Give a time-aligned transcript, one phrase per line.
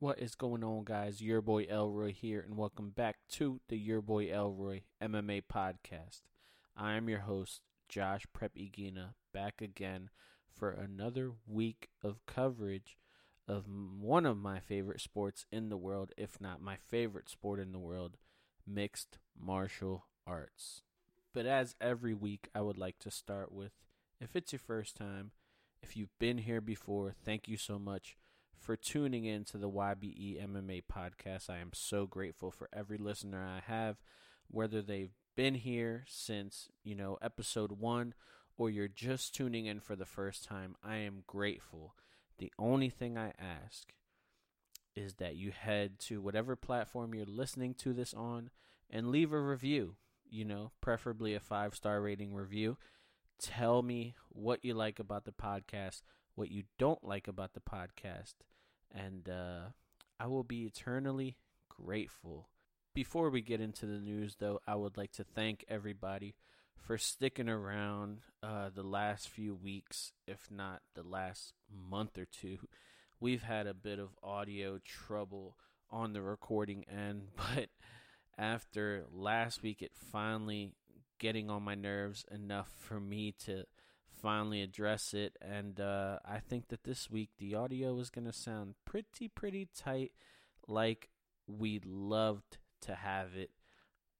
[0.00, 1.20] What is going on, guys?
[1.20, 6.20] Your boy Elroy here, and welcome back to the Your Boy Elroy MMA podcast.
[6.76, 10.10] I am your host, Josh Prep Iguina, back again
[10.54, 12.96] for another week of coverage
[13.48, 17.72] of one of my favorite sports in the world, if not my favorite sport in
[17.72, 18.18] the world,
[18.64, 20.82] mixed martial arts.
[21.34, 23.72] But as every week, I would like to start with
[24.20, 25.32] if it's your first time,
[25.82, 28.16] if you've been here before, thank you so much
[28.60, 31.48] for tuning in to the YBE MMA podcast.
[31.48, 33.96] I am so grateful for every listener I have,
[34.50, 38.14] whether they've been here since, you know, episode one
[38.56, 40.74] or you're just tuning in for the first time.
[40.82, 41.94] I am grateful.
[42.38, 43.94] The only thing I ask
[44.94, 48.50] is that you head to whatever platform you're listening to this on
[48.90, 49.94] and leave a review,
[50.28, 52.76] you know, preferably a five star rating review.
[53.40, 56.02] Tell me what you like about the podcast,
[56.34, 58.34] what you don't like about the podcast,
[58.94, 59.70] and uh,
[60.18, 61.36] I will be eternally
[61.68, 62.48] grateful.
[62.94, 66.34] Before we get into the news, though, I would like to thank everybody
[66.76, 72.58] for sticking around uh, the last few weeks, if not the last month or two.
[73.20, 75.56] We've had a bit of audio trouble
[75.90, 77.68] on the recording end, but
[78.36, 80.72] after last week, it finally
[81.18, 83.64] getting on my nerves enough for me to
[84.20, 85.36] finally address it.
[85.40, 89.68] And uh, I think that this week the audio is going to sound pretty, pretty
[89.76, 90.12] tight,
[90.66, 91.08] like
[91.46, 93.50] we loved to have it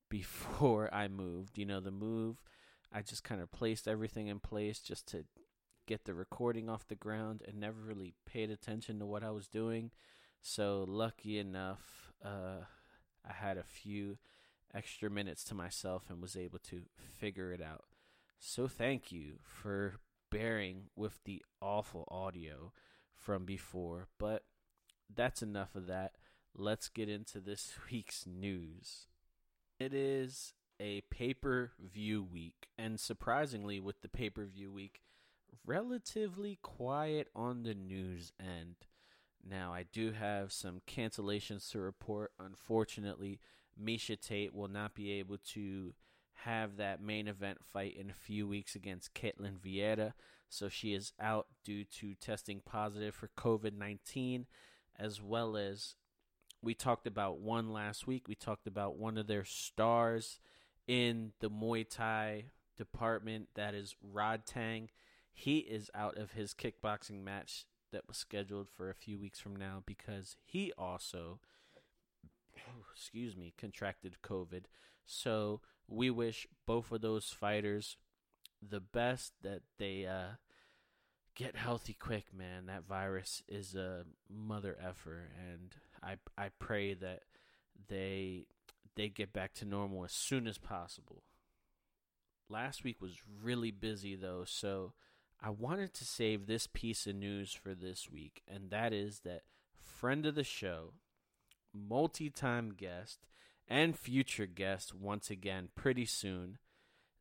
[0.09, 1.59] before I moved.
[1.59, 2.43] You know, the move,
[2.93, 5.25] I just kind of placed everything in place just to
[5.87, 9.49] get the recording off the ground and never really paid attention to what I was
[9.49, 9.91] doing.
[10.41, 12.65] So, lucky enough, uh,
[13.29, 14.19] I had a few
[14.75, 16.83] extra minutes to myself and was able to
[17.19, 17.85] figure it out.
[18.39, 19.99] So thank you for
[20.31, 22.73] bearing with the awful audio
[23.15, 24.45] from before, but
[25.15, 26.13] that's enough of that.
[26.55, 29.07] Let's get into this week's news.
[29.79, 35.01] It is a pay per view week, and surprisingly, with the pay per view week,
[35.67, 38.77] relatively quiet on the news end.
[39.49, 42.33] Now, I do have some cancellations to report.
[42.39, 43.41] Unfortunately,
[43.81, 45.95] Miesha Tate will not be able to
[46.45, 50.13] have that main event fight in a few weeks against Ketlen Vieira.
[50.49, 54.47] So she is out due to testing positive for COVID 19,
[54.99, 55.95] as well as
[56.63, 58.29] we talked about one last week.
[58.29, 60.41] We talked about one of their stars
[60.87, 64.89] in the Muay Thai department, that is Rodtang.
[65.33, 69.55] He is out of his kickboxing match that was scheduled for a few weeks from
[69.55, 71.41] now because he also
[72.69, 74.65] oh, excuse me, contracted COVID.
[75.05, 77.97] So we wish both of those fighters
[78.67, 80.37] the best that they uh,
[81.35, 82.67] get healthy quick, man.
[82.67, 87.23] That virus is a mother effer, and I I pray that
[87.89, 88.47] they
[88.97, 91.23] they get back to normal as soon as possible.
[92.51, 94.93] Last week was really busy though, so
[95.41, 99.43] I wanted to save this piece of news for this week, and that is that
[99.81, 100.95] friend of the show,
[101.73, 103.27] multi time guest,
[103.69, 106.59] and future guest once again pretty soon.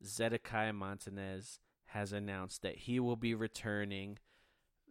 [0.03, 4.18] Zedekiah Montanez has announced that he will be returning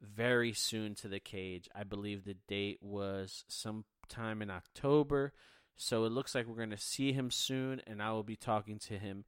[0.03, 1.69] very soon to the cage.
[1.75, 5.33] I believe the date was sometime in October.
[5.77, 8.79] So it looks like we're going to see him soon, and I will be talking
[8.81, 9.25] to him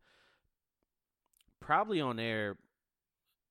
[1.61, 2.57] probably on air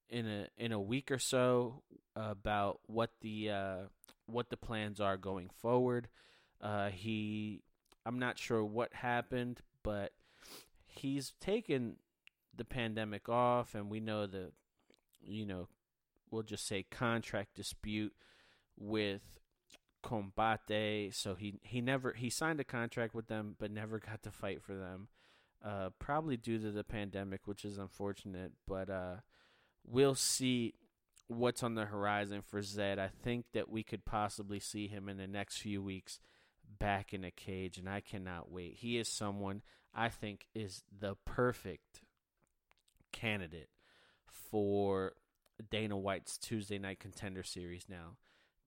[0.09, 1.83] in a in a week or so
[2.16, 3.77] about what the uh,
[4.25, 6.07] what the plans are going forward.
[6.59, 7.61] Uh, he,
[8.07, 10.13] I'm not sure what happened, but
[10.85, 11.97] he's taken
[12.56, 14.51] the pandemic off, and we know the,
[15.22, 15.68] you know,
[16.31, 18.13] we'll just say contract dispute
[18.79, 19.40] with
[20.01, 21.13] Combate.
[21.13, 24.62] So he he never he signed a contract with them, but never got to fight
[24.62, 25.09] for them.
[25.62, 28.53] Uh, probably due to the pandemic, which is unfortunate.
[28.66, 29.16] But uh,
[29.85, 30.75] we'll see
[31.28, 33.00] what's on the horizon for Zed.
[33.00, 36.22] I think that we could possibly see him in the next few weeks
[36.79, 38.75] back in a cage, and I cannot wait.
[38.75, 39.61] He is someone
[39.93, 42.02] I think is the perfect
[43.11, 43.69] candidate
[44.25, 45.14] for
[45.72, 48.17] Dana White's Tuesday Night Contender Series now.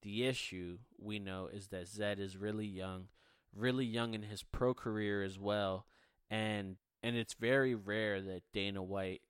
[0.02, 3.08] The issue we know is that Zed is really young,
[3.54, 5.86] really young in his pro career as well,
[6.30, 9.22] and and it's very rare that Dana White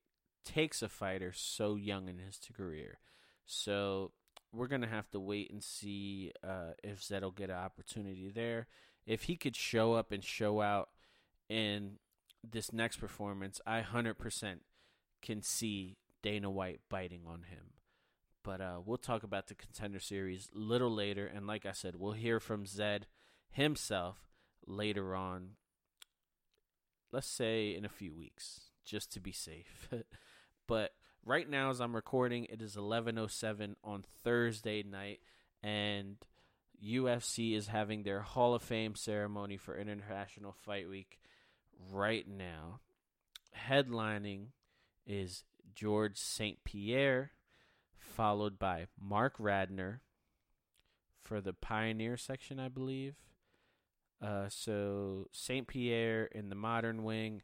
[0.45, 2.99] takes a fighter so young in his career.
[3.47, 4.13] So
[4.53, 8.67] we're gonna have to wait and see uh, if Zed will get an opportunity there.
[9.07, 10.91] If he could show up and show out
[11.49, 11.99] in
[12.49, 14.63] this next performance, I hundred percent
[15.23, 17.75] can see Dana White biting on him.
[18.43, 21.27] But uh, we'll talk about the contender series a little later.
[21.27, 23.07] And like I said, we'll hear from Zed
[23.51, 24.17] himself
[24.67, 25.51] later on.
[27.13, 29.89] Let's say in a few weeks, just to be safe.
[30.67, 30.93] but
[31.25, 35.21] right now, as I'm recording, it is 11:07 on Thursday night,
[35.63, 36.17] and
[36.83, 41.21] UFC is having their Hall of Fame ceremony for International Fight Week
[41.91, 42.81] right now.
[43.57, 44.49] Headlining
[45.07, 45.45] is
[45.75, 46.63] George St.
[46.65, 47.33] Pierre,
[47.97, 50.01] followed by Marc Ratner
[51.23, 53.17] for the Pioneer section, I believe.
[54.23, 55.67] Uh, so St.
[55.67, 57.43] Pierre in the modern wing,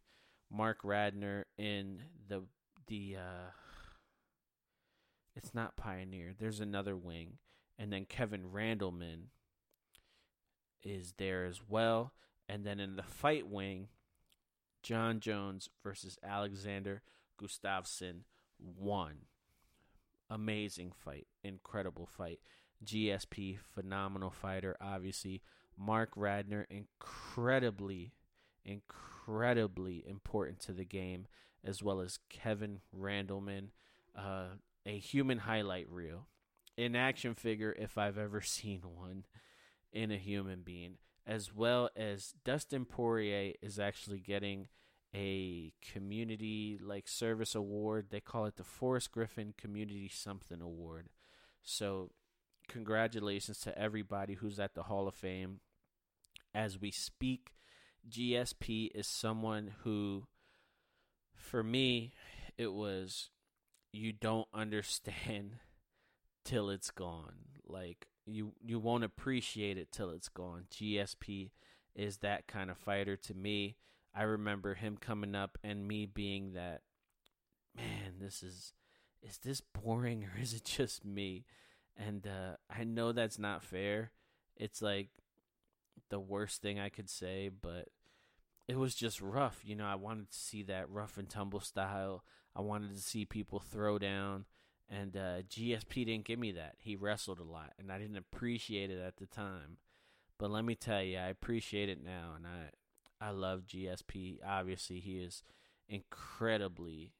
[0.50, 2.44] Marc Ratner in the
[2.87, 3.50] the uh,
[5.37, 6.33] it's not Pioneer.
[6.37, 7.35] There's another wing,
[7.79, 9.27] and then Kevin Randleman
[10.83, 12.12] is there as well,
[12.49, 13.88] and then in the fight wing,
[14.83, 17.03] Jon Jones versus Alexander
[17.41, 18.21] Gustafsson
[18.59, 19.27] won.
[20.31, 22.41] Amazing fight, incredible fight.
[22.85, 25.43] GSP, phenomenal fighter, obviously.
[25.77, 28.12] Marc Ratner, incredibly,
[28.65, 31.27] incredibly important to the game,
[31.65, 33.69] as well as Kevin Randleman,
[34.17, 34.55] uh,
[34.87, 36.29] a human highlight reel,
[36.79, 39.25] an action figure if I've ever seen one
[39.93, 44.69] in a human being, as well as Dustin Poirier is actually getting
[45.15, 48.06] a community like service award.
[48.11, 51.09] They call it the Forrest Griffin Community Something Award.
[51.62, 52.11] So,
[52.69, 55.61] congratulations to everybody who's at the Hall of Fame.
[56.55, 57.53] As we speak,
[58.09, 60.27] GSP is someone who,
[61.35, 62.12] for me,
[62.56, 63.31] it was
[63.96, 65.52] you don't understand
[66.44, 67.34] till it's gone.
[67.66, 70.64] Like you you won't appreciate it till it's gone.
[70.72, 71.50] GSP
[71.94, 73.76] is that kind of fighter to me.
[74.14, 76.82] I remember him coming up and me being that
[77.76, 78.72] man, this is
[79.22, 81.44] is this boring or is it just me?
[81.96, 84.12] And uh, I know that's not fair.
[84.56, 85.08] It's like
[86.10, 87.88] the worst thing I could say, but
[88.69, 89.60] it was just rough.
[89.64, 92.22] You know, I wanted to see that rough and tumble style.
[92.56, 94.47] I wanted to see people throw down.
[94.88, 96.76] And uh, GSP didn't give me that.
[96.79, 99.79] He wrestled a lot, and I didn't appreciate it at the time.
[100.38, 102.70] But let me tell you, I appreciate it now, and I
[103.20, 104.38] I love GSP.
[104.47, 105.43] Obviously, he is
[105.88, 107.14] incredibly,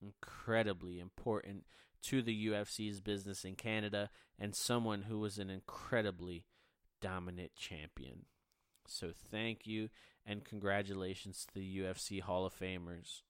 [0.00, 1.64] incredibly important
[2.02, 6.44] to the UFC's business in Canada and someone who was an incredibly
[7.00, 8.26] dominant champion.
[8.86, 9.88] So thank you
[10.26, 13.22] and congratulations to the UFC Hall of Famers.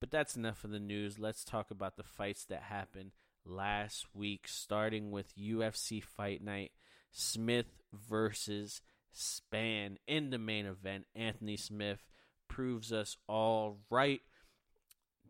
[0.00, 1.18] But that's enough of the news.
[1.18, 3.12] Let's talk about the fights that happened
[3.44, 6.72] last week, starting with UFC Fight Night
[7.12, 8.80] Smith versus
[9.14, 9.96] Spann.
[10.06, 11.06] in the main event.
[11.14, 12.08] Anthony Smith
[12.48, 14.22] proves us all right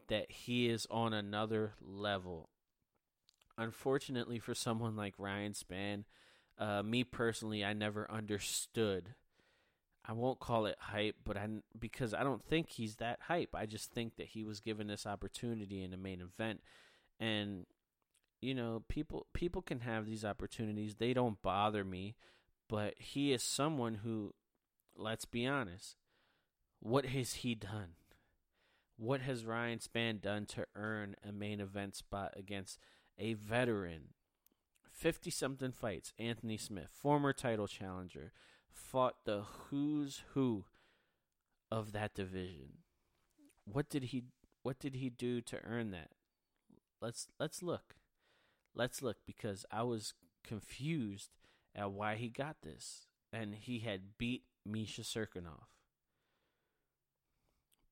[0.08, 2.50] that he is on another level.
[3.58, 6.04] Unfortunately, for someone like Ryan Spann,
[6.58, 9.14] uh, me personally, I never understood.
[10.10, 11.46] I won't call it hype, but I
[11.78, 13.50] because I don't think he's that hype.
[13.54, 16.62] I just think that he was given this opportunity in the main event,
[17.20, 17.66] and
[18.40, 20.96] you know, people people can have these opportunities.
[20.96, 22.16] They don't bother me
[22.70, 24.32] but he is someone who,
[24.96, 25.96] let's be honest,
[26.78, 27.94] what has he done?
[28.96, 32.78] What has Ryan Spann done to earn a main event spot against
[33.18, 34.14] a veteran?
[34.88, 38.32] 50 something fights, Anthony Smith, former title challenger,
[38.72, 40.64] fought the who's who
[41.70, 42.78] of that division.
[43.64, 44.24] What did he
[44.62, 46.10] what did he do to earn that?
[47.00, 47.96] Let's let's look.
[48.74, 51.30] Let's look because I was confused
[51.74, 53.06] at why he got this.
[53.32, 55.68] And he had beat Misha Cirkunov.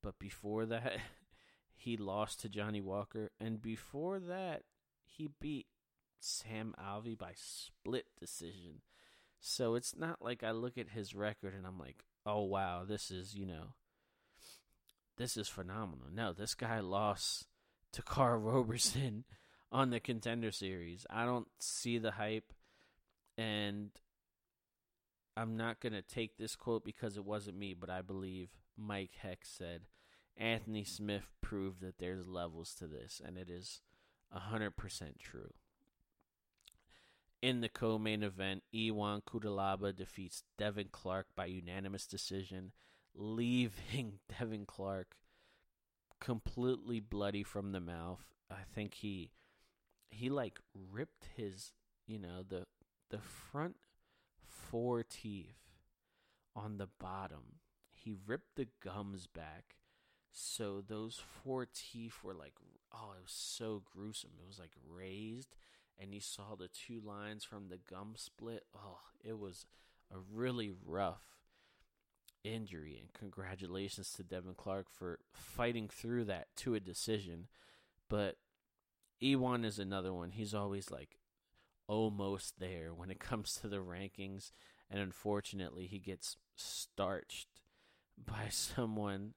[0.01, 0.97] But before that,
[1.75, 3.31] he lost to Johnny Walker.
[3.39, 4.63] And before that,
[5.05, 5.67] he beat
[6.19, 8.81] Sam Alvey by split decision.
[9.39, 13.09] So it's not like I look at his record and I'm like, oh, wow, this
[13.09, 13.73] is, you know,
[15.17, 16.07] this is phenomenal.
[16.13, 17.47] No, this guy lost
[17.93, 19.23] to Karl Roberson
[19.71, 21.05] on the contender series.
[21.09, 22.53] I don't see the hype
[23.37, 23.91] and
[25.37, 29.13] I'm not going to take this quote because it wasn't me, but I believe Mike
[29.21, 29.83] Heck said
[30.35, 33.81] Anthony Smith proved that there's levels to this, and it is
[34.35, 34.73] 100%
[35.19, 35.53] true.
[37.41, 42.73] In the co main event, Ion Cutelaba defeats Devin Clark by unanimous decision,
[43.15, 45.15] leaving Devin Clark
[46.19, 48.25] completely bloody from the mouth.
[48.51, 49.31] I think he
[50.09, 51.71] he like ripped his
[52.07, 52.65] you know the
[53.09, 53.77] the front
[54.43, 55.59] four teeth
[56.55, 57.59] on the bottom.
[57.91, 59.75] He ripped the gums back.
[60.31, 62.53] So those four teeth were like,
[62.93, 64.31] oh, it was so gruesome.
[64.39, 65.55] It was like raised,
[65.99, 68.63] and you saw the two lines from the gum split.
[68.75, 69.65] Oh, it was
[70.11, 71.23] a really rough
[72.43, 72.97] injury.
[72.99, 77.47] And congratulations to Devin Clark for fighting through that to a decision.
[78.09, 78.37] But
[79.23, 80.31] Ion is another one.
[80.31, 81.19] He's always like
[81.87, 84.51] almost there when it comes to the rankings.
[84.89, 87.47] And unfortunately, he gets starched
[88.17, 89.33] by someone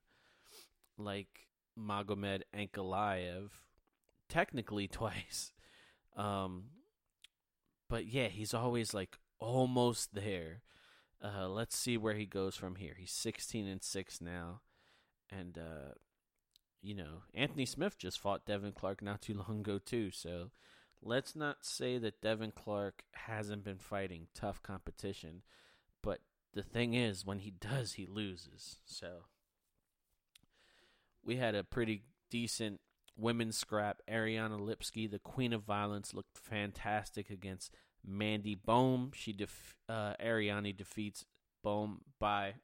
[0.97, 3.51] like Magomed Ankalaev,
[4.29, 5.53] technically twice.
[6.17, 6.65] Um,
[7.89, 10.63] but yeah, he's always like almost there.
[11.23, 12.95] Uh, let's see where he goes from here.
[12.99, 14.61] He's 16 and 6 now.
[15.31, 15.95] And, uh,
[16.81, 20.11] you know, Anthony Smith just fought Devin Clark not too long ago, too.
[20.11, 20.51] So
[21.01, 25.43] let's not say that Devin Clark hasn't been fighting tough competition.
[26.03, 26.21] But
[26.55, 28.79] the thing is, when he does, he loses.
[28.85, 29.27] So
[31.25, 32.81] we had a pretty decent
[33.17, 34.01] women's scrap.
[34.11, 37.73] Ariane Lipski, the queen of violence, looked fantastic against
[38.05, 39.13] Mandy Bohm.
[39.15, 41.25] She def- uh, Ariane defeats
[41.63, 42.55] Bohm by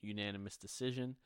[0.00, 1.16] unanimous decision.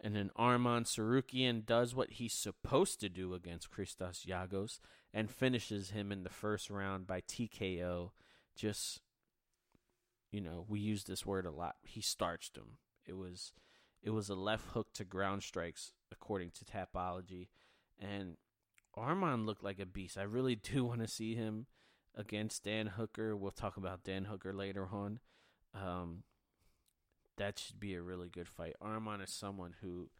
[0.00, 4.80] And then Arman Tsarukyan does what he's supposed to do against Christos Giagos
[5.14, 8.10] and finishes him in the first round by TKO.
[8.56, 9.00] Just,
[10.32, 11.76] you know, we use this word a lot.
[11.84, 12.78] He starched him.
[13.06, 13.52] It was,
[14.02, 17.48] it was a left hook to ground strikes according to Tapology,
[17.98, 18.36] and
[18.96, 20.18] Arman looked like a beast.
[20.18, 21.66] I really do want to see him
[22.14, 23.36] against Dan Hooker.
[23.36, 25.20] We'll talk about Dan Hooker later on.
[25.74, 26.24] Um,
[27.38, 28.74] that should be a really good fight.
[28.82, 30.10] Arman is someone who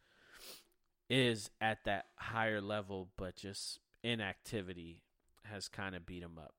[1.09, 5.03] is at that higher level, but just inactivity
[5.45, 6.55] has kind of beat him up.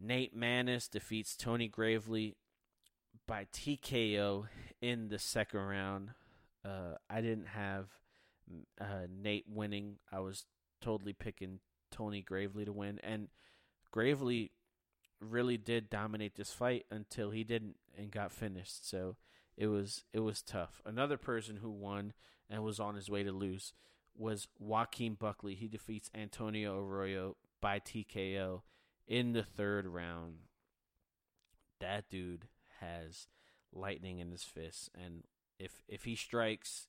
[0.00, 2.36] Nate Maness defeats Tony Gravely
[3.26, 4.46] by TKO
[4.80, 6.10] in the second round.
[6.64, 7.88] Uh, I didn't have
[8.80, 9.96] uh, Nate winning.
[10.12, 10.46] I was
[10.80, 13.28] totally picking Tony Gravely to win, and
[13.90, 14.52] Gravely
[15.20, 18.88] really did dominate this fight until he didn't and got finished.
[18.88, 19.16] So
[19.56, 20.80] it was it was tough.
[20.86, 22.12] Another person who won
[22.48, 23.72] and was on his way to lose
[24.16, 25.54] was Joaquin Buckley.
[25.54, 28.62] He defeats Antonio Arroyo by TKO
[29.06, 30.34] in the third round.
[31.80, 32.48] That dude
[32.80, 33.28] has
[33.72, 35.24] lightning in his fists, and
[35.58, 36.88] if if he strikes,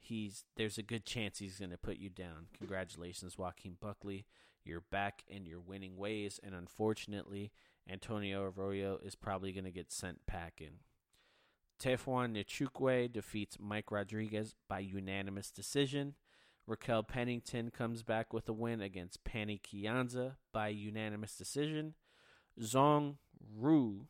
[0.00, 2.46] he's there's a good chance he's going to put you down.
[2.56, 4.26] Congratulations, Joaquin Buckley.
[4.64, 7.52] You're back in your winning ways, and unfortunately,
[7.88, 10.80] Antonio Arroyo is probably going to get sent packing.
[11.82, 16.14] Tafon Nchukwi defeats Mike Rodriguez by unanimous decision.
[16.66, 21.94] Raquel Pennington comes back with a win against Pannie Kianza by unanimous decision.
[22.60, 23.16] Zong
[23.56, 24.06] Ru,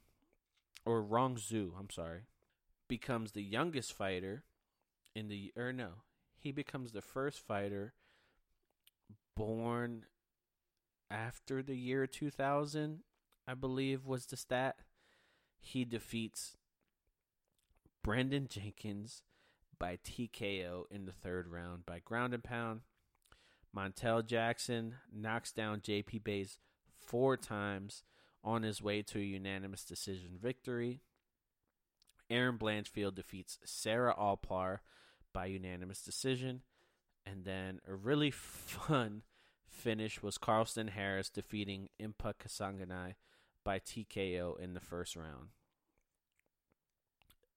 [0.85, 2.23] or Rong Zhu, I'm sorry,
[2.89, 4.43] becomes the youngest fighter
[5.15, 5.91] in the, or no,
[6.37, 7.95] he becomes the first fighter
[9.37, 10.05] born
[11.11, 13.01] after the year 2000,
[13.47, 14.77] I believe was the stat.
[15.59, 16.57] He defeats
[18.03, 19.23] Brandon Jenkins
[19.79, 22.83] by TKO in the third round by ground and pound.
[23.77, 26.59] Montel Jackson knocks down JP Buys
[26.99, 28.03] four times
[28.43, 31.01] on his way to a unanimous decision victory.
[32.31, 34.79] Erin Blanchfield defeats Sarah Alpar
[35.33, 36.63] by unanimous decision.
[37.27, 39.23] And then a really fun
[39.69, 43.15] finish was Carlston Harris defeating Impa Kasanganay
[43.65, 45.49] by TKO in the first round.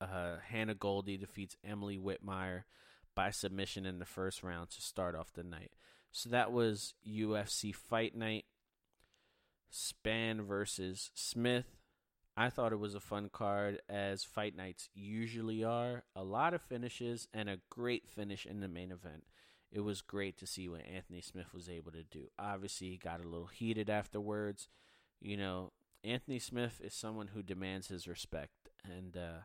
[0.02, 2.64] Uh, Hannah Goldy defeats Emily Whitmire
[3.16, 5.72] by submission in the first round to start off the night.
[6.12, 8.46] So that was UFC Fight Night.
[9.72, 11.66] Spann versus Smith.
[12.36, 16.04] I thought it was a fun card, as fight nights usually are.
[16.16, 19.26] A lot of finishes and a great finish in the main event.
[19.72, 22.28] It was great to see what Anthony Smith was able to do.
[22.40, 24.68] Obviously, he got a little heated afterwards.
[25.22, 25.74] You know,
[26.04, 29.42] Anthony Smith is someone who demands his respect, and uh,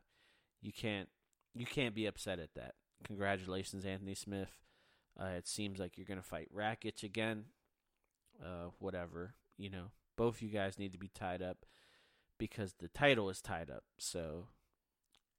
[0.60, 1.08] you can't
[1.54, 2.74] you can't be upset at that.
[3.04, 4.50] Congratulations, Anthony Smith.
[5.18, 7.44] Uh, it seems like you're going to fight Rakic again.
[8.42, 11.64] Uh, whatever, you know, both you guys need to be tied up
[12.38, 13.84] because the title is tied up.
[13.98, 14.46] So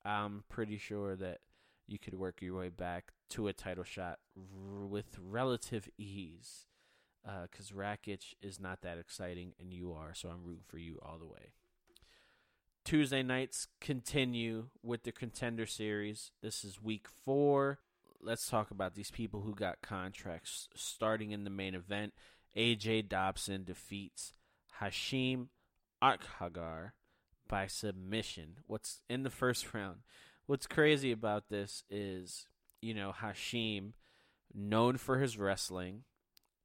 [0.06, 1.39] I'm pretty sure that
[1.88, 6.65] you could work your way back to a title shot r- with relative ease.
[7.24, 11.00] Because uh, Rakic is not that exciting, and you are, so I'm rooting for you
[11.03, 11.51] all the way.
[12.86, 16.32] Tuesday nights continue with the contender series.
[16.41, 17.79] This is week four.
[18.22, 22.13] Let's talk about these people who got contracts starting in the main event.
[22.58, 24.34] AJ Dobson defeats
[24.82, 25.48] Hashim
[26.01, 26.91] Akhagar
[27.48, 28.58] by submission.
[28.68, 30.00] What's in the first round?
[30.46, 32.48] What's crazy about this is
[32.82, 33.94] you know, Hashim,
[34.53, 36.03] known for his wrestling,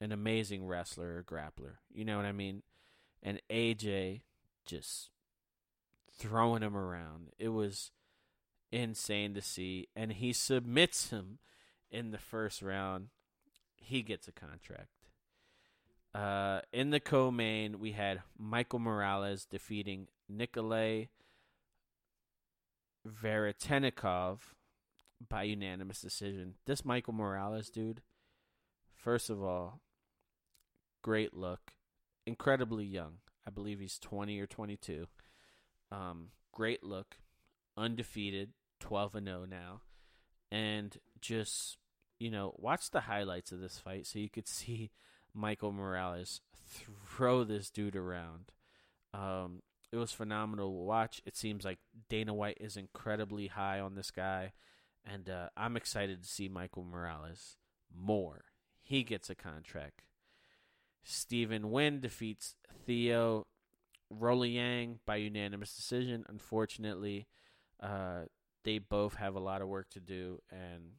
[0.01, 1.77] an amazing wrestler or grappler.
[1.93, 2.63] You know what I mean?
[3.23, 4.23] And AJ
[4.67, 5.11] just
[6.11, 7.31] throwing him around.
[7.39, 7.91] It was
[8.71, 9.89] insane to see.
[9.97, 11.39] And he submits him
[11.91, 13.09] in the first round.
[13.77, 14.89] He gets a contract.
[16.15, 21.09] Uh, in the co-main, we had Michael Morales defeating Nikolay
[23.07, 24.39] Veretennikov
[25.29, 26.55] by unanimous decision.
[26.67, 28.03] This Michael Morales dude,
[28.95, 29.81] first of all,
[31.03, 31.73] great look,
[32.27, 33.19] incredibly young.
[33.47, 35.07] I believe he's 20 or 22.
[35.91, 37.17] Um, great look,
[37.77, 39.81] undefeated, 12 and 0 now.
[40.53, 41.79] And just,
[42.21, 44.93] you know, watch the highlights of this fight so you could see
[45.35, 48.53] Michael Morales throw this dude around.
[49.13, 49.63] Um,
[49.93, 51.21] it was phenomenal to watch.
[51.25, 54.53] It seems like Dana White is incredibly high on this guy,
[55.05, 57.57] and uh, I'm excited to see Michael Morales
[57.95, 58.45] more.
[58.83, 60.03] He gets a contract.
[61.03, 63.47] Stephen Wynn defeats Theo
[64.13, 66.25] Roliang by unanimous decision.
[66.29, 67.27] Unfortunately,
[67.81, 68.23] uh,
[68.65, 70.95] they both have a lot of work to do, and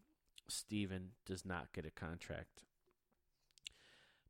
[0.48, 2.64] Stephen does not get a contract.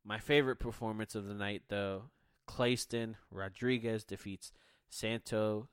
[0.06, 2.10] My favorite performance of the night, though,
[2.46, 4.52] Clayston Rodriguez defeats
[4.88, 5.68] Santo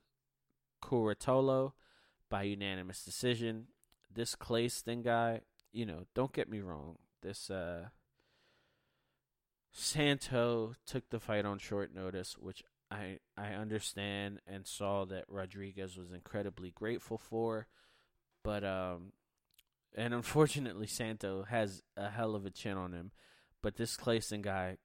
[0.82, 1.74] Curatolo
[2.28, 3.68] by unanimous decision.
[4.12, 6.96] This Clayston guy, you know, don't get me wrong.
[7.22, 7.90] This uh,
[9.70, 15.96] Santo took the fight on short notice, which I I understand and saw that Rodriguez
[15.96, 17.68] was incredibly grateful for,
[18.42, 19.12] but um,
[19.94, 23.12] and unfortunately Santo has a hell of a chin on him,
[23.64, 24.76] but this Clayson guy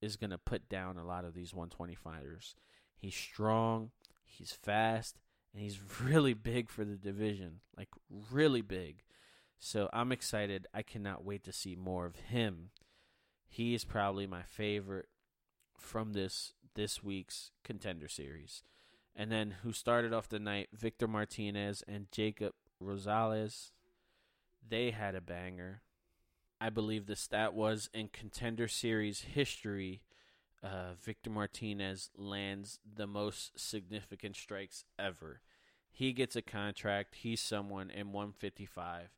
[0.00, 2.56] is gonna put down a lot of these 120 fighters.
[2.96, 3.90] He's strong,
[4.24, 5.20] he's fast,
[5.52, 7.90] and he's really big for the division, like
[8.30, 9.02] really big.
[9.58, 10.66] So I'm excited.
[10.72, 12.70] I cannot wait to see more of him.
[13.46, 15.10] He is probably my favorite
[15.76, 18.62] from this this week's contender series.
[19.14, 23.72] And then who started off the night, Victor Martinez and Jacob Rosales.
[24.66, 25.82] They had a banger.
[26.62, 30.00] I believe the stat was in contender series history,
[30.62, 35.40] uh, Victor Martinez lands the most significant strikes ever.
[35.90, 37.16] He gets a contract.
[37.16, 39.08] He's someone in 155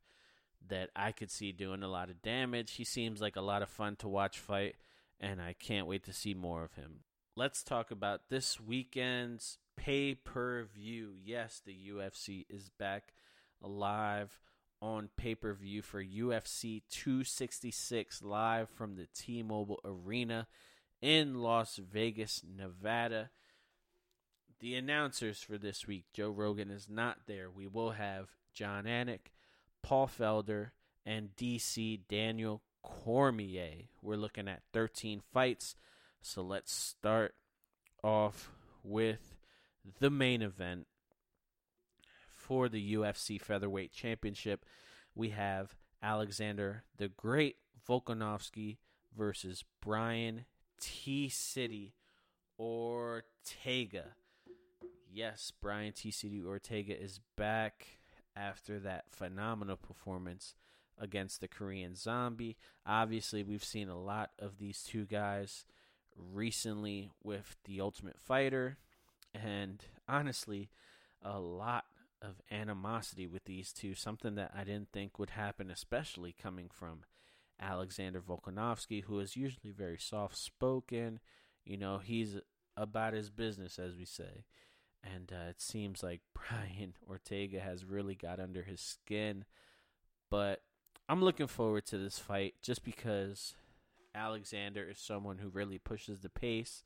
[0.68, 2.76] that I could see doing a lot of damage.
[2.76, 4.76] He seems like a lot of fun to watch fight,
[5.20, 7.00] and I can't wait to see more of him.
[7.36, 11.12] Let's talk about this weekend's pay per view.
[11.22, 13.12] Yes, the UFC is back
[13.60, 14.40] live
[14.84, 20.46] on pay per view for UFC 266 live from the T Mobile Arena
[21.00, 23.30] in Las Vegas, Nevada.
[24.60, 27.50] The announcers for this week Joe Rogan is not there.
[27.50, 29.32] We will have Jon Anik,
[29.82, 30.72] Paul Felder,
[31.06, 33.88] and DC Daniel Cormier.
[34.02, 35.76] We're looking at 13 fights.
[36.20, 37.34] So let's start
[38.02, 38.50] off
[38.82, 39.34] with
[39.98, 40.86] the main event
[42.46, 44.64] for the UFC Featherweight Championship.
[45.14, 47.56] We have Alexander the Great
[47.88, 48.76] Volkanovski
[49.16, 50.44] versus Brian
[50.78, 51.94] T City
[52.58, 54.08] Ortega.
[55.10, 57.98] Yes, Brian T City Ortega is back
[58.36, 60.54] after that phenomenal performance
[60.98, 62.56] against the Korean Zombie.
[62.84, 65.64] Obviously, we've seen a lot of these two guys
[66.16, 68.76] recently with The Ultimate Fighter,
[69.32, 70.68] and honestly,
[71.22, 71.86] a lot
[72.24, 77.00] of animosity with these two, something that I didn't think would happen, especially coming from
[77.60, 81.20] Alexander Volkanovski, who is usually very soft spoken.
[81.64, 82.36] You know, he's
[82.76, 84.44] about his business, as we say.
[85.02, 89.44] And uh, it seems like Brian Ortega has really got under his skin.
[90.30, 90.62] But
[91.08, 93.54] I'm looking forward to this fight just because
[94.14, 96.82] Alexander is someone who really pushes the pace.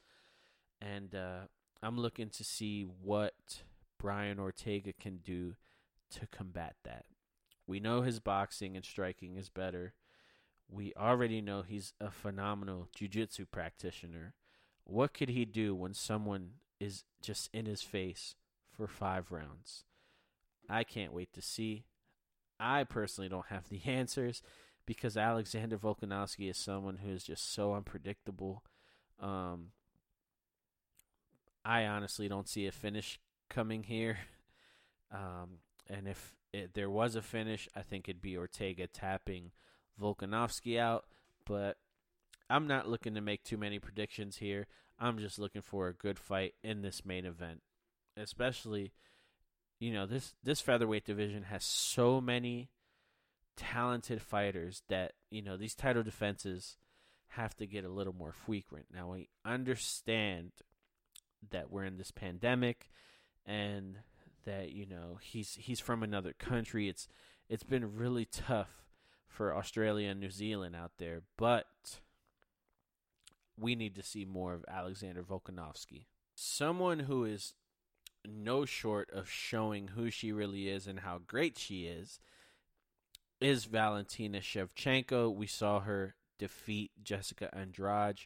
[0.81, 1.47] And uh,
[1.83, 3.63] I'm looking to see what
[3.99, 5.55] Brian Ortega can do
[6.11, 7.05] to combat that.
[7.67, 9.95] We know his boxing and striking is better.
[10.71, 14.35] We already know he's a phenomenal jiu-jitsu practitioner.
[14.85, 18.37] What could he do when someone is just in his face
[18.71, 19.85] for 5 rounds?
[20.69, 21.85] I can't wait to see.
[22.61, 24.43] I personally don't have the answers
[24.87, 28.63] because Alexander Volkanovski is someone who is just so unpredictable.
[29.21, 29.73] Um,
[31.65, 34.19] I honestly don't see a finish coming here.
[35.11, 39.53] Um, and if it, there was a finish, I think it'd be Ortega tapping
[39.99, 41.07] Volkanovski out.
[41.47, 41.79] But
[42.51, 44.67] I'm not looking to make too many predictions here.
[44.99, 47.63] I'm just looking for a good fight in this main event,
[48.19, 48.93] especially.
[49.81, 52.69] You know this this featherweight division has so many
[53.59, 56.77] talented fighters that, you know, these title defenses
[57.33, 58.87] have to get a little more frequent.
[58.95, 60.53] Now, we understand
[61.51, 62.91] that we're in this pandemic
[63.49, 63.97] and
[64.45, 66.89] that, you know, he's he's from another country.
[66.89, 67.09] It's
[67.49, 68.85] it's been really tough
[69.27, 72.01] for Australia and New Zealand out there, but
[73.59, 76.05] we need to see more of Alexander Volkanovski.
[76.35, 77.55] Someone who is
[78.27, 82.21] no short of showing who she really is and how great she is
[83.41, 85.35] is Valentina Shevchenko.
[85.35, 88.21] We saw her defeat Jessica Andrade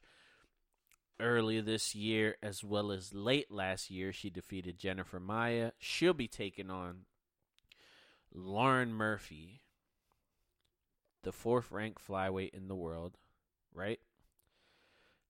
[1.20, 5.72] earlier this year as well as late last year she defeated Jennifer Maia.
[5.78, 7.06] She'll be taking on
[8.34, 9.60] Lauren Murphy,
[11.22, 13.18] the fourth ranked flyweight in the world,
[13.72, 14.00] right?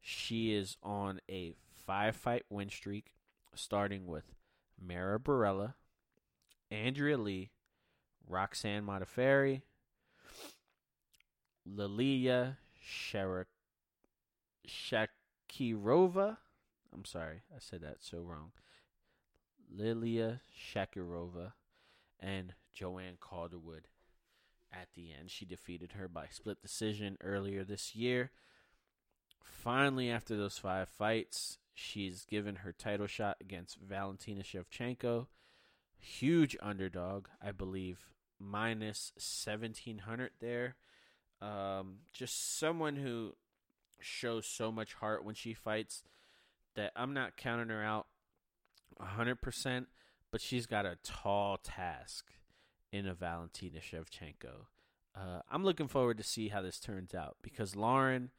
[0.01, 1.55] She is on a
[1.87, 3.15] five fight win streak,
[3.55, 4.35] starting with
[4.81, 5.75] Mara Borella,
[6.71, 7.51] Andrea Lee,
[8.27, 9.63] Roxanne Modafferi,
[11.65, 13.47] Lilia Sharak-
[15.53, 16.39] Shakirova.
[16.95, 18.53] I'm sorry, I said that so wrong.
[19.71, 21.53] Lilia Shakirova
[22.21, 23.89] and Joanne Calderwood
[24.73, 25.31] at the end.
[25.31, 28.31] She defeated her by split decision earlier this year.
[29.43, 35.27] Finally, after those five fights, she's given her title shot against Valentina Shevchenko.
[35.99, 38.07] Huge underdog, I believe,
[38.39, 40.77] minus 1700 there.
[41.41, 43.35] Um, just someone who
[44.03, 46.03] shows so much heart when she fights
[46.75, 48.07] that I'm not counting her out
[49.01, 49.87] 100%,
[50.31, 52.33] but she's got a tall task
[52.93, 54.67] in a Valentina Shevchenko.
[55.15, 58.31] Uh, I'm looking forward to see how this turns out because Lauren,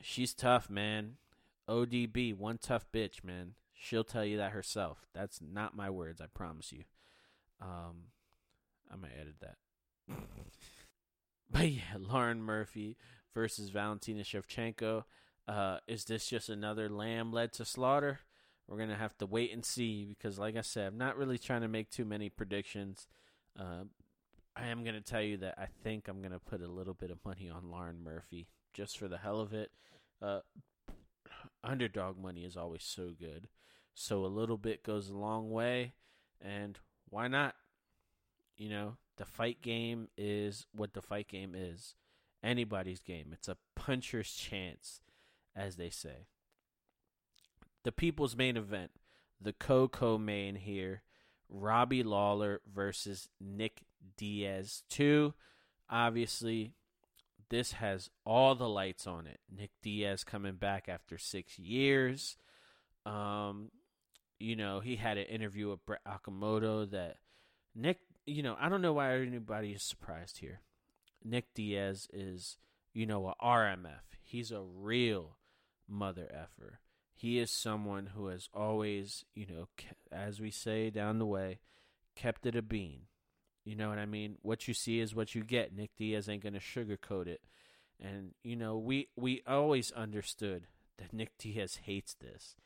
[0.00, 1.16] she's tough, man.
[1.68, 3.54] ODB, one tough bitch, man.
[3.72, 5.06] She'll tell you that herself.
[5.12, 6.84] That's not my words, I promise you.
[7.60, 8.10] Um,
[8.92, 9.56] I might edit that.
[11.50, 12.96] but yeah, Lauren Murphy
[13.34, 15.04] versus Valentina Shevchenko.
[15.48, 18.20] Uh, is this just another lamb led to slaughter?
[18.68, 21.62] We're gonna have to wait and see because, like I said, I'm not really trying
[21.62, 23.06] to make too many predictions.
[23.58, 23.84] Uh,
[24.54, 26.94] I am going to tell you that I think I'm going to put a little
[26.94, 29.70] bit of money on Lauren Murphy just for the hell of it.
[30.20, 30.40] Uh,
[31.64, 33.48] underdog money is always so good.
[33.94, 35.92] So a little bit goes a long way.
[36.40, 37.54] And why not?
[38.56, 41.94] You know, the fight game is what the fight game is
[42.42, 43.30] anybody's game.
[43.32, 45.00] It's a puncher's chance,
[45.54, 46.26] as they say.
[47.84, 48.92] The people's main event,
[49.40, 51.02] the Coco main here
[51.52, 53.82] Robbie Lawler versus Nick
[54.16, 54.82] Diaz.
[54.88, 55.34] Two,
[55.90, 56.72] obviously,
[57.50, 59.40] this has all the lights on it.
[59.54, 62.36] Nick Diaz coming back after six years.
[63.04, 63.70] Um,
[64.38, 67.16] you know, he had an interview with Brett that
[67.74, 70.60] Nick, you know, I don't know why anybody is surprised here.
[71.24, 72.58] Nick Diaz is,
[72.92, 74.18] you know, a RMF.
[74.22, 75.36] He's a real
[75.88, 76.80] mother effer
[77.22, 79.68] he is someone who has always, you know,
[80.10, 81.60] as we say down the way,
[82.16, 83.02] kept it a bean.
[83.64, 84.38] You know what I mean?
[84.42, 85.72] What you see is what you get.
[85.72, 87.42] Nick Diaz ain't gonna sugarcoat it.
[88.00, 90.66] And you know, we we always understood
[90.98, 92.56] that Nick Diaz hates this.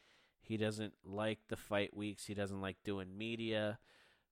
[0.40, 2.24] He doesn't like the fight weeks.
[2.24, 3.78] He doesn't like doing media.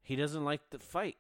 [0.01, 1.19] He doesn't like the fight.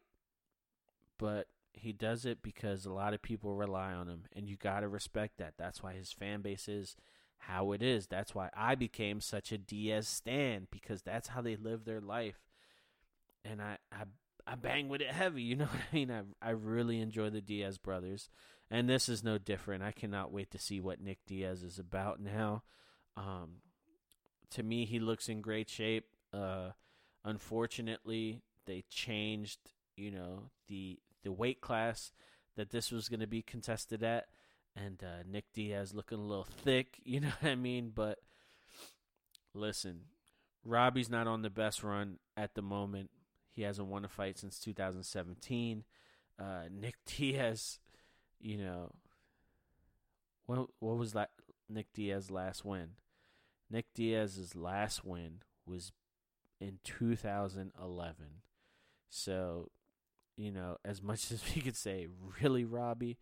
[1.19, 4.89] But he does it because a lot of people rely on him, and you gotta
[4.89, 5.55] respect that.
[5.59, 6.97] That's why his fan base is
[7.39, 8.07] how it is.
[8.07, 12.41] That's why I became such a Diaz stan because that's how they live their life.
[13.45, 14.05] And I, I,
[14.47, 15.43] I bang with it heavy.
[15.43, 16.11] You know what I mean?
[16.11, 18.31] I, I really enjoy the Diaz brothers,
[18.71, 19.83] and this is no different.
[19.83, 22.63] I cannot wait to see what Nick Diaz is about now.
[23.17, 23.57] Um,
[24.51, 26.07] to me, he looks in great shape.
[26.33, 26.71] Uh,
[27.25, 29.59] unfortunately, they changed,
[29.97, 32.13] you know, the the weight class
[32.57, 34.27] that this was going to be contested at
[34.77, 37.93] and uh, Nick Diaz looking a little thick, you know what I mean?
[37.95, 38.19] But
[39.53, 40.03] listen,
[40.65, 43.11] Robbie's not on the best run at the moment.
[43.51, 45.85] He hasn't won a fight since 2017.
[46.39, 47.79] Uh, Nick Diaz,
[48.41, 48.93] you know,
[50.47, 51.31] what what was that?
[51.69, 52.91] Nick Diaz's last win.
[53.71, 55.93] Nick Diaz's last win was
[56.61, 58.15] in 2011.
[59.09, 59.71] So,
[60.37, 62.07] you know, as much as we could say,
[62.41, 63.19] really, Robbie,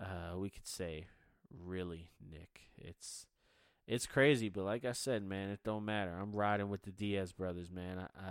[0.00, 1.06] uh, we could say,
[1.50, 2.68] really, Nick.
[2.76, 3.26] It's
[3.86, 6.12] it's crazy, but like I said, man, it don't matter.
[6.12, 7.98] I'm riding with the Diaz brothers, man.
[7.98, 8.30] I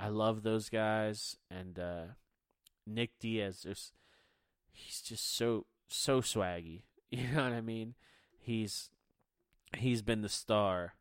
[0.00, 2.04] I, I love those guys, and uh,
[2.86, 3.92] Nick Diaz, just
[4.72, 6.82] he's just so so swaggy.
[7.12, 7.96] You know what I mean?
[8.38, 8.88] He's
[9.76, 10.94] he's been the star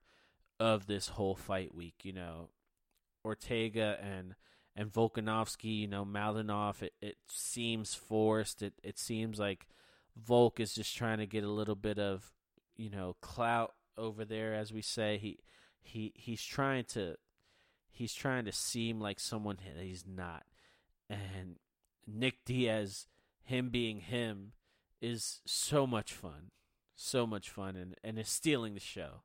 [0.60, 1.98] of this whole fight week.
[2.02, 2.50] You know,
[3.24, 4.34] Ortega and
[4.76, 6.06] and Volkanovski, you know,
[6.50, 6.84] off.
[6.84, 8.62] It it seems forced.
[8.62, 9.68] It it seems like
[10.16, 12.32] Volk is just trying to get a little bit of,
[12.76, 15.18] you know, clout over there, as we say.
[15.18, 15.40] He
[15.82, 17.16] he he's trying to
[17.92, 20.44] he's trying to seem like someone he's not.
[21.10, 21.58] And
[22.08, 23.08] Nick Diaz,
[23.44, 24.54] him being him,
[25.02, 26.52] is so much fun.
[26.96, 29.22] So much fun and, and is stealing the show.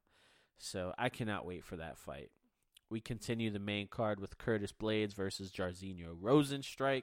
[0.59, 2.31] So I cannot wait for that fight.
[2.95, 7.03] We continue the main card with Curtis Blaydes versus Jairzinho Rozenstruik.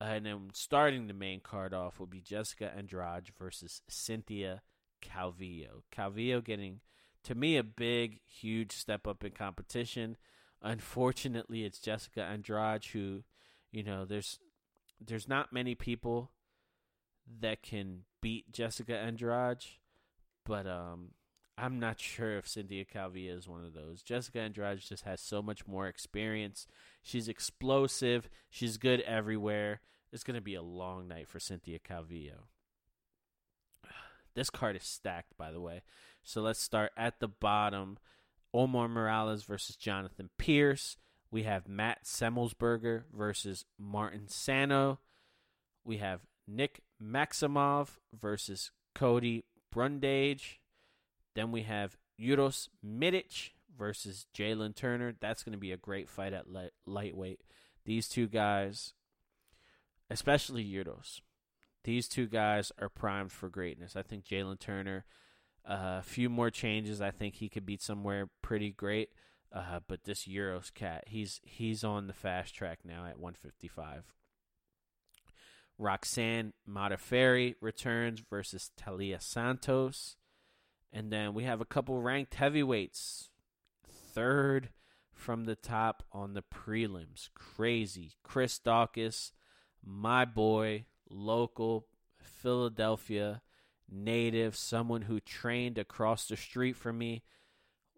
[0.00, 4.62] Uh, and then starting the main card off will be Jessica Andrade versus Cynthia
[5.00, 5.84] Calvillo.
[5.96, 6.80] Calvillo getting,
[7.22, 10.16] to me, a big, huge step up in competition.
[10.60, 13.22] Unfortunately, it's Jessica Andrade who,
[13.70, 14.40] you know, there's
[15.00, 16.32] there's not many people
[17.40, 19.64] that can beat Jessica Andrade,
[20.44, 21.10] but um,
[21.56, 24.02] I'm not sure if Cynthia Calvillo is one of those.
[24.02, 26.66] Jessica Andrade just has so much more experience.
[27.02, 28.28] She's explosive.
[28.50, 29.80] She's good everywhere.
[30.12, 32.46] It's going to be a long night for Cynthia Calvillo.
[34.34, 35.82] This card is stacked, by the way.
[36.24, 37.98] So let's start at the bottom.
[38.52, 40.96] Omar Morales versus Jonathan Pearce.
[41.30, 44.98] We have Matt Semelsberger versus Martin Sano.
[45.84, 50.60] We have Nick Maximov versus Cody Brundage.
[51.34, 55.14] Then we have Uros Medic versus Jalen Turner.
[55.20, 57.40] That's going to be a great fight at light, lightweight.
[57.84, 58.94] These two guys,
[60.10, 61.20] especially Uros,
[61.82, 63.96] these two guys are primed for greatness.
[63.96, 65.04] I think Jalen Turner,
[65.68, 69.10] uh, a uh, few more changes, I think he could beat somewhere pretty great.
[69.52, 74.12] Uh, but this Uros cat, he's he's on the fast track now at 155.
[75.78, 80.16] Roxanne Modafferi returns versus Talia Santos.
[80.94, 83.28] And then we have a couple ranked heavyweights.
[83.84, 84.68] Third
[85.12, 87.30] from the top on the prelims.
[87.34, 88.12] Crazy.
[88.22, 89.32] Chris Daukaus,
[89.84, 91.88] my boy, local
[92.22, 93.42] Philadelphia
[93.90, 97.24] native, someone who trained across the street from me.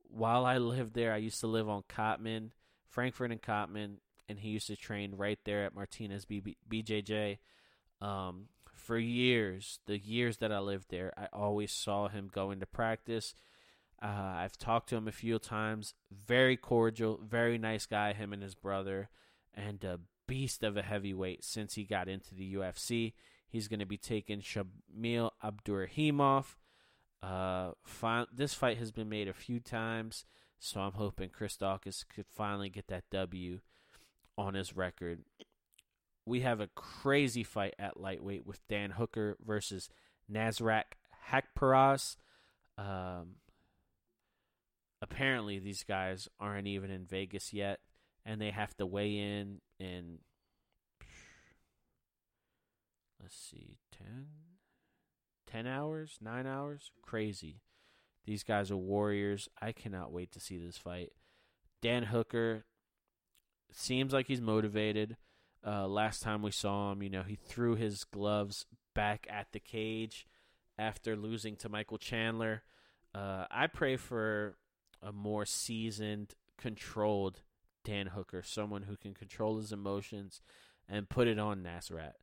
[0.09, 2.51] While I lived there, I used to live on Cottman,
[2.89, 7.39] Frankford and Cottman, and he used to train right there at Martinez BJJ.
[8.01, 8.49] Um,
[8.87, 13.35] for years, the years that I lived there, I always saw him go into practice.
[14.01, 15.95] Uh, I've talked to him a few times.
[16.13, 19.09] Very cordial, very nice guy, him and his brother,
[19.53, 23.15] and a beast of a heavyweight since he got into the UFC.
[23.49, 26.55] He's going to be taking Shamil Abdurakhimov.
[27.23, 30.25] Uh, fi- this fight has been made a few times,
[30.61, 33.61] so I'm hoping Chris Daukaus could finally get that W
[34.39, 35.25] on his record
[36.27, 39.89] we have a crazy fight at lightweight with Dan Hooker versus
[40.31, 40.83] Nasrat
[41.31, 42.17] Haqparast.
[42.77, 43.37] Um,
[45.01, 47.79] apparently, these guys aren't even in Vegas yet,
[48.25, 50.19] and they have to weigh in in
[53.23, 54.27] let's see 10
[55.47, 56.91] 10 hours 9 hours?
[57.03, 57.61] Crazy.
[58.25, 59.49] These guys are warriors.
[59.63, 61.13] I cannot wait to see this fight.
[61.81, 62.65] Dan hooker
[63.71, 65.17] seems like he's motivated
[65.65, 69.61] uh, last time we saw him, you know, he threw his gloves back at the
[69.61, 70.27] cage
[70.79, 72.63] after losing to Michael Chandler.
[73.15, 74.57] Uh, I pray for
[75.03, 77.43] a more seasoned, controlled
[77.85, 80.41] Dan Hooker, someone who can control his emotions
[80.89, 82.15] and put it on Nasrat.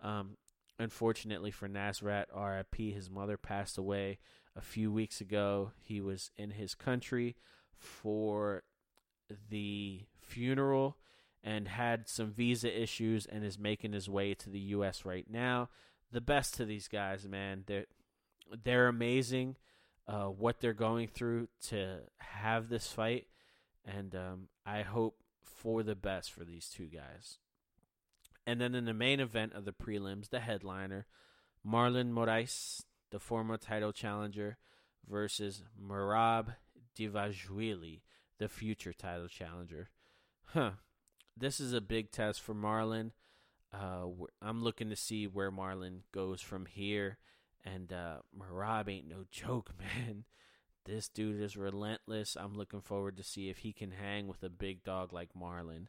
[0.00, 0.36] Um,
[0.78, 4.18] unfortunately for Nasrat, RIP, his mother passed away
[4.56, 5.72] a few weeks ago.
[5.80, 7.36] He was in his country
[7.74, 8.64] for
[9.48, 10.98] the funeral
[11.44, 15.04] and had some visa issues and is making his way to the U.S.
[15.04, 15.68] right now.
[16.12, 17.64] The best to these guys, man.
[17.66, 17.86] They're
[18.62, 19.56] they're amazing.
[20.06, 23.28] Uh, what they're going through to have this fight,
[23.84, 27.38] and um, I hope for the best for these two guys.
[28.46, 31.06] And then in the main event of the prelims, the headliner,
[31.66, 34.58] Marlon Moraes, the former title challenger,
[35.08, 36.56] versus Merab
[36.98, 38.00] Dvalishvili,
[38.38, 39.90] the future title challenger.
[40.46, 40.72] Huh
[41.36, 43.12] this is a big test for Marlon.
[43.72, 44.06] Uh,
[44.40, 47.18] I'm looking to see where Marlon goes from here.
[47.64, 50.24] And uh, Merab ain't no joke, man.
[50.84, 52.36] This dude is relentless.
[52.38, 55.86] I'm looking forward to see if he can hang with a big dog like Marlon.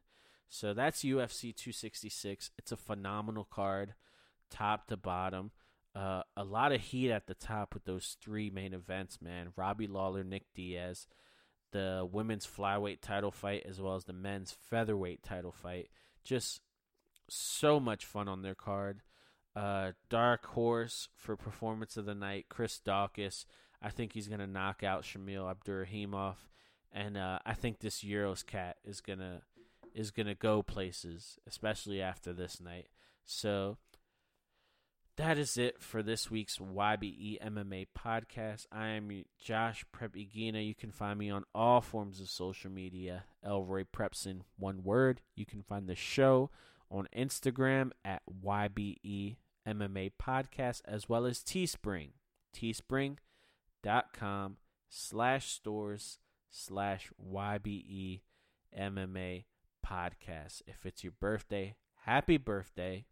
[0.49, 2.51] So that's UFC 266.
[2.60, 3.95] It's a phenomenal card,
[4.51, 5.49] top to bottom.
[5.95, 9.49] Uh, a lot of heat at the top with those three main events, man.
[9.56, 11.08] Robbie Lawler, Nick Diaz
[11.73, 15.89] the women's flyweight title fight as well as the men's featherweight title fight.
[16.23, 16.62] Just
[17.29, 19.01] so much fun on their card.
[19.55, 23.45] Uh, dark horse for performance of the night, Chris Daukaus.
[23.81, 26.36] I think he's gonna knock out Shamil Abdurakhimov,
[26.93, 29.41] and uh, I think this Uros cat is gonna
[29.93, 32.88] is going to go places, especially after this night.
[33.25, 33.77] So
[35.17, 38.65] that is it for this week's YBE MMA podcast.
[38.71, 40.65] I am Josh Prep Iguina.
[40.65, 43.26] You can find me on all forms of social media.
[43.45, 45.21] Elroy Preps in one word.
[45.36, 46.49] You can find the show
[46.89, 52.10] on Instagram at YBE MMA podcast as well as Teespring.
[52.56, 54.58] Teespring.com
[54.89, 58.21] slash stores slash YBE
[58.78, 59.45] MMA
[59.86, 60.63] podcast.
[60.65, 63.06] If it's your birthday, happy birthday.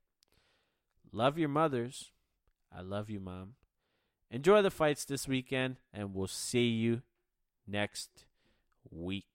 [1.11, 2.11] Love your mothers.
[2.75, 3.53] I love you, Mom.
[4.29, 7.01] Enjoy the fights this weekend, and we'll see you
[7.67, 8.25] next
[8.89, 9.25] week.